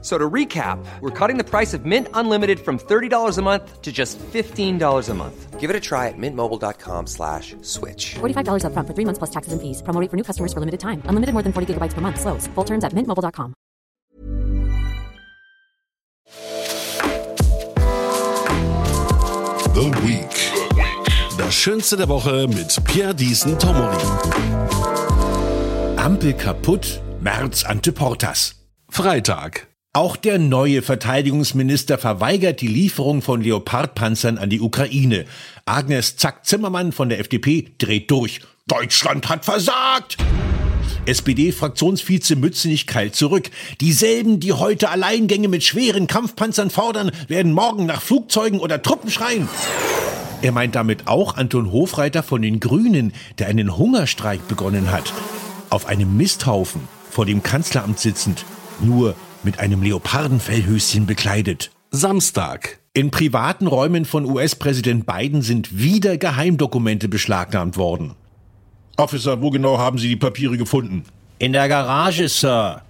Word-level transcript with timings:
So 0.00 0.16
to 0.16 0.30
recap, 0.30 0.78
we're 1.00 1.10
cutting 1.10 1.38
the 1.38 1.44
price 1.44 1.74
of 1.74 1.84
Mint 1.84 2.06
Unlimited 2.14 2.60
from 2.60 2.78
$30 2.78 3.36
a 3.36 3.42
month 3.42 3.82
to 3.82 3.90
just 3.90 4.16
$15 4.18 5.08
a 5.08 5.14
month. 5.14 5.58
Give 5.58 5.70
it 5.70 5.74
a 5.74 5.80
try 5.80 6.06
at 6.06 6.14
mintmobile.com 6.16 7.08
slash 7.08 7.56
switch. 7.62 8.14
$45 8.20 8.62
upfront 8.62 8.86
for 8.86 8.94
three 8.94 9.04
months 9.04 9.18
plus 9.18 9.30
taxes 9.30 9.52
and 9.52 9.60
fees. 9.60 9.82
Promo 9.82 10.00
rate 10.00 10.08
for 10.08 10.16
new 10.16 10.22
customers 10.22 10.52
for 10.52 10.60
limited 10.60 10.78
time. 10.78 11.02
Unlimited 11.06 11.32
more 11.34 11.42
than 11.42 11.52
40 11.52 11.74
gigabytes 11.74 11.94
per 11.94 12.00
month. 12.00 12.20
Slows. 12.20 12.46
Full 12.54 12.64
terms 12.64 12.84
at 12.84 12.92
mintmobile.com. 12.92 13.54
The 19.74 19.90
Week. 20.06 20.34
Das 21.38 21.54
Schönste 21.54 21.96
der 21.96 22.08
Woche 22.08 22.46
mit 22.48 22.84
Pierre 22.84 23.14
Diesen 23.14 23.58
Tomori. 23.58 23.96
Ampel 25.96 26.34
kaputt, 26.34 27.00
Merz 27.20 27.64
ante 27.64 27.92
Portas. 27.92 28.54
Freitag. 28.90 29.68
Auch 29.98 30.14
der 30.14 30.38
neue 30.38 30.82
Verteidigungsminister 30.82 31.98
verweigert 31.98 32.60
die 32.60 32.68
Lieferung 32.68 33.20
von 33.20 33.42
Leopardpanzern 33.42 34.38
an 34.38 34.48
die 34.48 34.60
Ukraine. 34.60 35.24
Agnes 35.64 36.16
Zack-Zimmermann 36.16 36.92
von 36.92 37.08
der 37.08 37.18
FDP 37.18 37.72
dreht 37.78 38.08
durch. 38.08 38.40
Deutschland 38.68 39.28
hat 39.28 39.44
versagt! 39.44 40.16
SPD-Fraktionsvize 41.06 42.36
Mützenich 42.36 42.86
keilt 42.86 43.16
zurück. 43.16 43.50
Dieselben, 43.80 44.38
die 44.38 44.52
heute 44.52 44.90
Alleingänge 44.90 45.48
mit 45.48 45.64
schweren 45.64 46.06
Kampfpanzern 46.06 46.70
fordern, 46.70 47.10
werden 47.26 47.50
morgen 47.50 47.84
nach 47.84 48.00
Flugzeugen 48.00 48.60
oder 48.60 48.80
Truppen 48.80 49.10
schreien. 49.10 49.48
Er 50.42 50.52
meint 50.52 50.76
damit 50.76 51.08
auch 51.08 51.36
Anton 51.36 51.72
Hofreiter 51.72 52.22
von 52.22 52.40
den 52.40 52.60
Grünen, 52.60 53.12
der 53.40 53.48
einen 53.48 53.76
Hungerstreik 53.76 54.46
begonnen 54.46 54.92
hat. 54.92 55.12
Auf 55.70 55.86
einem 55.86 56.16
Misthaufen 56.16 56.82
vor 57.10 57.26
dem 57.26 57.42
Kanzleramt 57.42 57.98
sitzend, 57.98 58.44
nur 58.80 59.16
mit 59.42 59.58
einem 59.58 59.82
Leopardenfellhöschen 59.82 61.06
bekleidet. 61.06 61.70
Samstag. 61.90 62.78
In 62.92 63.10
privaten 63.10 63.66
Räumen 63.66 64.04
von 64.04 64.24
US-Präsident 64.24 65.06
Biden 65.06 65.42
sind 65.42 65.78
wieder 65.78 66.18
Geheimdokumente 66.18 67.08
beschlagnahmt 67.08 67.76
worden. 67.76 68.14
Officer, 68.96 69.40
wo 69.40 69.50
genau 69.50 69.78
haben 69.78 69.98
Sie 69.98 70.08
die 70.08 70.16
Papiere 70.16 70.56
gefunden? 70.58 71.04
In 71.38 71.52
der 71.52 71.68
Garage, 71.68 72.28
Sir. 72.28 72.82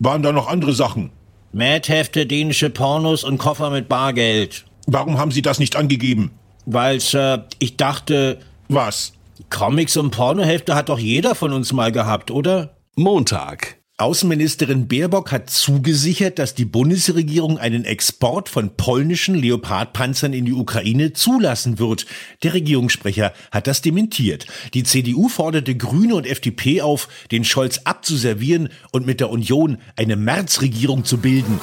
Waren 0.00 0.22
da 0.22 0.32
noch 0.32 0.48
andere 0.48 0.72
Sachen? 0.72 1.10
Mad-Hefte, 1.52 2.26
dänische 2.26 2.70
Pornos 2.70 3.22
und 3.22 3.38
Koffer 3.38 3.70
mit 3.70 3.88
Bargeld. 3.88 4.64
Warum 4.86 5.18
haben 5.18 5.30
Sie 5.30 5.42
das 5.42 5.60
nicht 5.60 5.76
angegeben? 5.76 6.32
Weil, 6.66 6.98
Sir, 7.00 7.46
ich 7.58 7.76
dachte, 7.76 8.38
Was? 8.68 9.12
Comics 9.50 9.96
und 9.96 10.10
Pornohefte 10.10 10.74
hat 10.74 10.88
doch 10.88 10.98
jeder 10.98 11.34
von 11.34 11.52
uns 11.52 11.72
mal 11.72 11.92
gehabt, 11.92 12.30
oder? 12.30 12.74
Montag. 12.96 13.76
Außenministerin 13.98 14.88
Baerbock 14.88 15.30
hat 15.32 15.50
zugesichert, 15.50 16.38
dass 16.38 16.54
die 16.54 16.64
Bundesregierung 16.64 17.58
einen 17.58 17.84
Export 17.84 18.48
von 18.48 18.74
polnischen 18.76 19.34
Leopardpanzern 19.34 20.32
in 20.32 20.46
die 20.46 20.54
Ukraine 20.54 21.12
zulassen 21.12 21.78
wird. 21.78 22.06
Der 22.42 22.54
Regierungssprecher 22.54 23.32
hat 23.50 23.66
das 23.66 23.82
dementiert. 23.82 24.46
Die 24.72 24.82
CDU 24.82 25.28
forderte 25.28 25.76
Grüne 25.76 26.14
und 26.14 26.26
FDP 26.26 26.80
auf, 26.80 27.08
den 27.30 27.44
Scholz 27.44 27.82
abzuservieren 27.84 28.70
und 28.92 29.06
mit 29.06 29.20
der 29.20 29.30
Union 29.30 29.78
eine 29.94 30.16
Märzregierung 30.16 31.04
zu 31.04 31.18
bilden. 31.18 31.60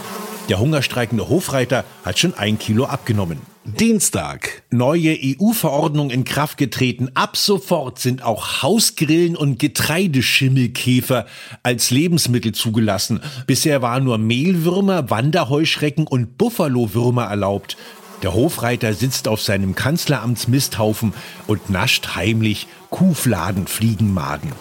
Der 0.49 0.59
hungerstreikende 0.59 1.30
Hofreiter 1.30 1.83
hat 2.05 2.19
schon 2.19 2.36
ein 2.36 2.59
Kilo 2.59 2.86
abgenommen. 2.86 3.39
Dienstag. 3.78 4.64
Neue 4.72 5.17
EU-Verordnung 5.22 6.09
in 6.09 6.23
Kraft 6.23 6.58
getreten. 6.58 7.10
Ab 7.14 7.38
sofort 7.38 7.99
sind 7.99 8.23
auch 8.23 8.64
Hausgrillen 8.64 9.36
und 9.36 9.60
Getreideschimmelkäfer 9.60 11.26
als 11.64 11.92
Lebensmittel 11.92 12.54
zugelassen. 12.54 13.20
Bisher 13.48 13.82
waren 13.82 14.05
nur 14.05 14.17
Mehlwürmer, 14.17 15.10
Wanderheuschrecken 15.10 16.08
und 16.08 16.38
Buffalowürmer 16.38 17.26
erlaubt. 17.26 17.77
Der 18.23 18.33
Hofreiter 18.33 18.93
sitzt 18.93 19.27
auf 19.27 19.42
seinem 19.42 19.76
Kanzleramtsmisthaufen 19.76 21.14
und 21.48 21.70
nascht 21.70 22.16
heimlich 22.16 22.67
Kuhfladenfliegenmaden. 22.89 24.52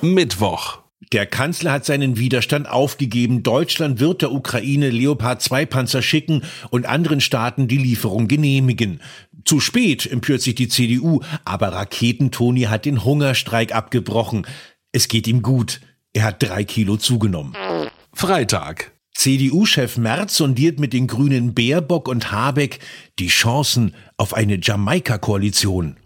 Mittwoch. 0.00 0.78
Der 1.12 1.24
Kanzler 1.26 1.72
hat 1.72 1.86
seinen 1.86 2.18
Widerstand 2.18 2.68
aufgegeben. 2.68 3.42
Deutschland 3.42 3.98
wird 3.98 4.22
der 4.22 4.32
Ukraine 4.32 4.90
Leopard 4.90 5.40
2 5.40 5.64
Panzer 5.66 6.02
schicken 6.02 6.42
und 6.70 6.86
anderen 6.86 7.20
Staaten 7.20 7.66
die 7.66 7.78
Lieferung 7.78 8.28
genehmigen. 8.28 9.00
Zu 9.44 9.60
spät 9.60 10.04
empört 10.10 10.42
sich 10.42 10.54
die 10.54 10.68
CDU, 10.68 11.20
aber 11.44 11.68
Raketentoni 11.68 12.62
hat 12.62 12.84
den 12.84 13.04
Hungerstreik 13.04 13.74
abgebrochen. 13.74 14.46
Es 14.92 15.08
geht 15.08 15.26
ihm 15.26 15.40
gut. 15.40 15.80
Er 16.12 16.24
hat 16.24 16.42
drei 16.42 16.64
Kilo 16.64 16.96
zugenommen. 16.96 17.54
Freitag. 18.12 18.92
CDU-Chef 19.14 19.96
Merz 19.96 20.36
sondiert 20.36 20.78
mit 20.78 20.92
den 20.92 21.06
Grünen 21.06 21.54
Baerbock 21.54 22.08
und 22.08 22.30
Habeck 22.30 22.80
die 23.18 23.28
Chancen 23.28 23.94
auf 24.16 24.34
eine 24.34 24.60
Jamaika-Koalition. 24.62 25.96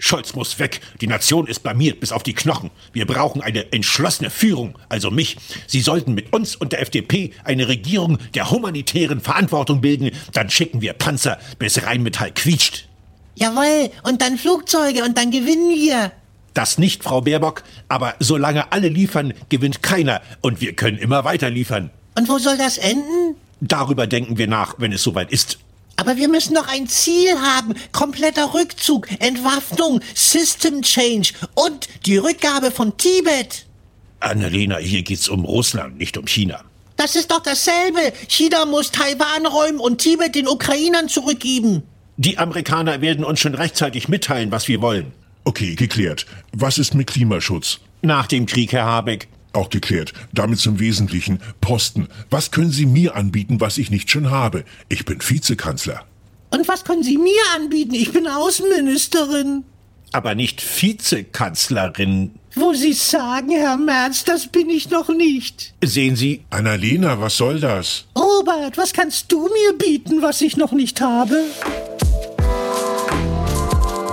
Scholz 0.00 0.34
muss 0.34 0.58
weg. 0.58 0.80
Die 1.00 1.06
Nation 1.06 1.46
ist 1.46 1.62
blamiert 1.62 2.00
bis 2.00 2.10
auf 2.12 2.22
die 2.22 2.34
Knochen. 2.34 2.70
Wir 2.92 3.06
brauchen 3.06 3.42
eine 3.42 3.72
entschlossene 3.72 4.30
Führung, 4.30 4.78
also 4.88 5.10
mich. 5.10 5.36
Sie 5.66 5.80
sollten 5.80 6.14
mit 6.14 6.32
uns 6.32 6.56
und 6.56 6.72
der 6.72 6.80
FDP 6.80 7.32
eine 7.44 7.68
Regierung 7.68 8.18
der 8.34 8.50
humanitären 8.50 9.20
Verantwortung 9.20 9.80
bilden. 9.80 10.10
Dann 10.32 10.50
schicken 10.50 10.80
wir 10.80 10.94
Panzer, 10.94 11.38
bis 11.58 11.82
Rheinmetall 11.84 12.32
quietscht. 12.32 12.88
Jawohl, 13.36 13.90
und 14.02 14.20
dann 14.22 14.38
Flugzeuge 14.38 15.04
und 15.04 15.16
dann 15.16 15.30
gewinnen 15.30 15.70
wir. 15.70 16.12
Das 16.54 16.78
nicht, 16.78 17.04
Frau 17.04 17.20
Baerbock, 17.20 17.62
aber 17.88 18.14
solange 18.18 18.72
alle 18.72 18.88
liefern, 18.88 19.34
gewinnt 19.48 19.82
keiner 19.82 20.20
und 20.40 20.60
wir 20.60 20.74
können 20.74 20.98
immer 20.98 21.24
weiter 21.24 21.48
liefern. 21.48 21.90
Und 22.16 22.28
wo 22.28 22.38
soll 22.38 22.58
das 22.58 22.76
enden? 22.76 23.36
Darüber 23.60 24.06
denken 24.06 24.36
wir 24.36 24.48
nach, 24.48 24.74
wenn 24.78 24.92
es 24.92 25.02
soweit 25.02 25.30
ist. 25.30 25.58
Aber 26.10 26.18
wir 26.18 26.28
müssen 26.28 26.54
doch 26.54 26.66
ein 26.66 26.88
Ziel 26.88 27.38
haben. 27.38 27.72
Kompletter 27.92 28.52
Rückzug, 28.52 29.06
Entwaffnung, 29.20 30.00
System 30.12 30.82
Change 30.82 31.34
und 31.54 31.88
die 32.04 32.16
Rückgabe 32.16 32.72
von 32.72 32.96
Tibet. 32.96 33.66
Annalena, 34.18 34.78
hier 34.78 35.02
geht's 35.04 35.28
um 35.28 35.44
Russland, 35.44 35.98
nicht 35.98 36.18
um 36.18 36.26
China. 36.26 36.64
Das 36.96 37.14
ist 37.14 37.30
doch 37.30 37.44
dasselbe. 37.44 38.12
China 38.26 38.66
muss 38.66 38.90
Taiwan 38.90 39.46
räumen 39.46 39.78
und 39.78 39.98
Tibet 39.98 40.34
den 40.34 40.48
Ukrainern 40.48 41.08
zurückgeben. 41.08 41.84
Die 42.16 42.38
Amerikaner 42.38 43.00
werden 43.00 43.24
uns 43.24 43.38
schon 43.38 43.54
rechtzeitig 43.54 44.08
mitteilen, 44.08 44.50
was 44.50 44.66
wir 44.66 44.82
wollen. 44.82 45.12
Okay, 45.44 45.76
geklärt. 45.76 46.26
Was 46.52 46.78
ist 46.78 46.92
mit 46.92 47.06
Klimaschutz? 47.06 47.78
Nach 48.02 48.26
dem 48.26 48.46
Krieg, 48.46 48.72
Herr 48.72 48.84
Habeck. 48.84 49.28
Auch 49.52 49.68
geklärt. 49.68 50.12
Damit 50.32 50.58
zum 50.60 50.78
Wesentlichen. 50.78 51.40
Posten. 51.60 52.08
Was 52.30 52.50
können 52.50 52.70
Sie 52.70 52.86
mir 52.86 53.16
anbieten, 53.16 53.60
was 53.60 53.78
ich 53.78 53.90
nicht 53.90 54.10
schon 54.10 54.30
habe? 54.30 54.64
Ich 54.88 55.04
bin 55.04 55.18
Vizekanzler. 55.20 56.04
Und 56.50 56.68
was 56.68 56.84
können 56.84 57.02
Sie 57.02 57.18
mir 57.18 57.42
anbieten? 57.56 57.94
Ich 57.94 58.12
bin 58.12 58.26
Außenministerin. 58.26 59.64
Aber 60.12 60.34
nicht 60.34 60.60
Vizekanzlerin. 60.60 62.32
Wo 62.56 62.74
Sie 62.74 62.92
sagen, 62.92 63.50
Herr 63.50 63.76
Merz, 63.76 64.24
das 64.24 64.48
bin 64.48 64.68
ich 64.70 64.90
noch 64.90 65.08
nicht. 65.08 65.72
Sehen 65.84 66.16
Sie, 66.16 66.42
Annalena, 66.50 67.20
was 67.20 67.36
soll 67.36 67.60
das? 67.60 68.06
Robert, 68.18 68.76
was 68.76 68.92
kannst 68.92 69.30
du 69.30 69.44
mir 69.44 69.78
bieten, 69.78 70.22
was 70.22 70.40
ich 70.40 70.56
noch 70.56 70.72
nicht 70.72 71.00
habe? 71.00 71.44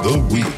The 0.03 0.35
Week. 0.35 0.56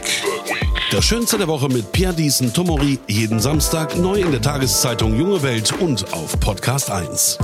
Das 1.00 1.06
Schönste 1.06 1.38
der 1.38 1.48
Woche 1.48 1.70
mit 1.70 1.94
Pierre 1.94 2.14
Diesen 2.14 2.54
Tomori. 2.54 3.00
Jeden 3.08 3.40
Samstag 3.40 3.96
neu 3.96 4.20
in 4.20 4.32
der 4.32 4.42
Tageszeitung 4.42 5.18
Junge 5.18 5.42
Welt 5.42 5.72
und 5.80 6.04
auf 6.12 6.38
Podcast 6.42 6.92
1. 6.92 7.38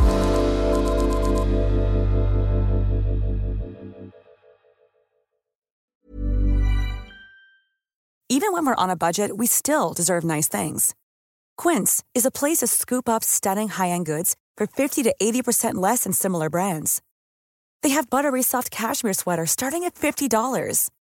Even 8.28 8.52
when 8.52 8.66
we're 8.66 8.75
on 8.75 8.90
a 8.90 8.98
budget, 8.98 9.31
we 9.38 9.48
still 9.48 9.94
deserve 9.96 10.25
nice 10.25 10.50
things. 10.50 10.94
Quince 11.56 12.04
is 12.13 12.25
a 12.25 12.31
place 12.31 12.58
to 12.58 12.68
scoop 12.68 13.08
up 13.08 13.24
stunning 13.24 13.69
high-end 13.69 14.06
goods 14.06 14.36
for 14.58 14.68
50 14.68 15.01
to 15.04 15.16
80% 15.22 15.75
less 15.75 16.04
than 16.04 16.12
similar 16.12 16.50
brands. 16.50 17.01
They 17.84 17.92
have 17.92 18.10
buttery 18.10 18.44
soft 18.44 18.69
cashmere 18.69 19.13
sweaters 19.13 19.51
starting 19.51 19.86
at 19.86 19.96
$50, 19.96 20.90